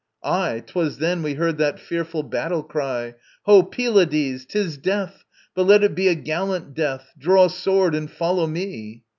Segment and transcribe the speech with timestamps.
[0.23, 3.13] Aye, 'Twas then we heard that fearful battle cry:
[3.43, 5.25] "Ho, Pylades, 'tis death!
[5.53, 7.11] But let it be A gallant death!
[7.19, 9.03] Draw sword and follow me."